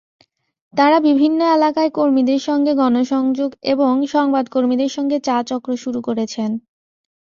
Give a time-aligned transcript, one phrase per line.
[0.73, 6.49] তাঁরা বিভিন্ন এলাকায় কর্মীদের সঙ্গে গণসংযোগ এবং সংবাদকর্মীদের সঙ্গে চা-চক্র শুরু করেছেন।